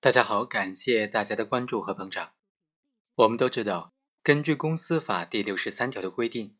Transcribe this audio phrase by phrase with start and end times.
[0.00, 2.34] 大家好，感谢大家的关注和捧场。
[3.16, 3.92] 我们都知道，
[4.22, 6.56] 根据公司法第六十三条的规定，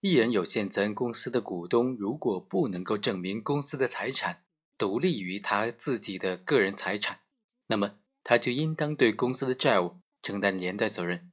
[0.00, 4.42] 一人有限责任公司的股东如果不能够证明公司的财产
[4.76, 7.20] 独立于他自己的个人财产，
[7.68, 11.30] 那么他就应当对公司的债务承担连带责任。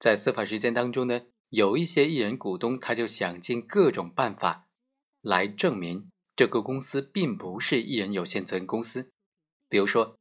[0.00, 1.20] 在司法实践当中呢，
[1.50, 4.66] 有一些艺人股东他就想尽各种办法
[5.20, 9.12] 来证明这个公司并不是一人有限责任公司，
[9.68, 10.18] 比如说。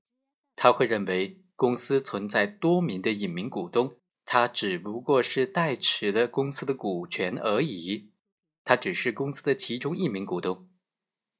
[0.64, 8.13] 他会认为公司存在多名的隐名股东，他只不过是代持了公司的股权而已，
[8.63, 10.70] 他只是公司的其中一名股东，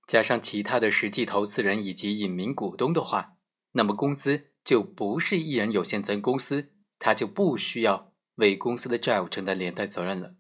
[0.05, 3.38] 加上其他的实际投资人以及隐名股东的话，
[3.72, 10.35] 那么公司就不是一人有限责任公司，他就不需要为公司的债务承担连带责任了。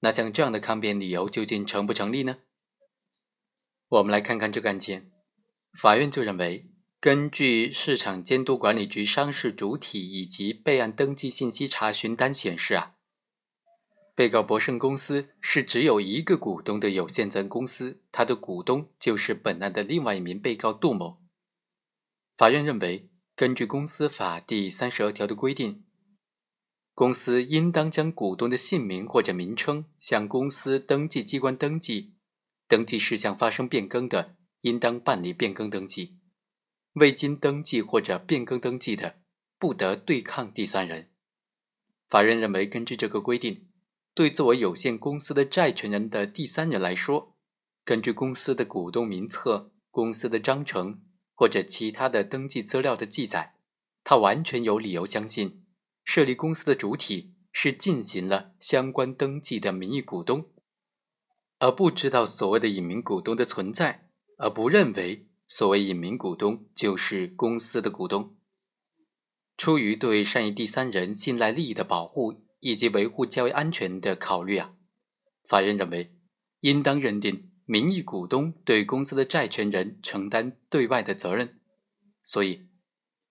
[0.00, 2.38] 那像这样的抗辩理由究竟成不成立呢？
[3.88, 5.12] 我们来看看这个案件，
[5.78, 6.70] 法院就认为。
[7.00, 12.96] 根据市场监督管理局商事主体以及备案登记信息查询单显示啊，
[14.16, 21.22] 被告博胜公司是只有一个股东的有限责任公司，它的股东就是本案的另外一名被告杜某。
[22.36, 25.84] 法院认为，根据公司法第三十二条的规定，
[26.94, 32.14] 公司应当将股东的姓名或者名称向公司登记机关登记，
[32.66, 36.17] 登记事项发生变更的，应当办理变更登记。
[36.98, 39.16] 未经登记或者变更登记的，
[39.58, 41.10] 不得对抗第三人。
[42.08, 43.68] 法院认为，根据这个规定，
[44.14, 47.36] 对作为有限公司的债权人的第三人来说，
[47.84, 51.02] 根据公司的股东名册、公司的章程
[51.34, 53.54] 或者其他的登记资料的记载，
[54.02, 55.64] 他完全有理由相信，
[56.04, 60.50] 设立公司的主体是进行了相关登记的名义股东，
[61.58, 65.27] 而不知道所谓的隐名股东的存在，而不认为。
[65.48, 68.36] 所谓隐名股东，就是公司的股东。
[69.56, 74.74] 出于对善意第三人信赖利益的保护以及维护交易安全的考虑啊，
[75.44, 76.14] 法院认为，
[76.60, 81.58] 应当认定名义股东对公司的债权人承担对外的责任。
[82.22, 82.68] 所以，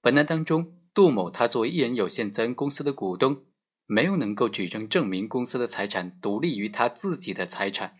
[0.01, 3.45] 本案当中，杜某他作为一人有限责任公司的股东，
[3.85, 7.95] 没有能够举证证明公司的财产独立于他自己的财产，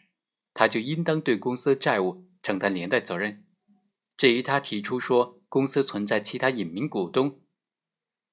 [0.56, 3.46] 他就应当对公司的债务承担连带责任。
[4.18, 7.40] 至于他提出说公司存在其他隐名股东，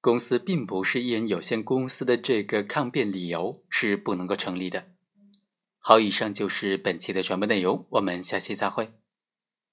[0.01, 4.87] 公司并不是一人有限公司的这个抗辩理由是不能够成立的。
[5.77, 8.93] 好，以上就是本期的全部内容，我们下期再会。